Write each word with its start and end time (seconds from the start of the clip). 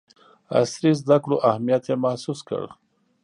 عصري 0.59 0.91
زدکړو 1.01 1.35
اهمیت 1.49 1.83
یې 1.89 1.95
محسوس 2.03 2.39
کړ. 2.47 2.63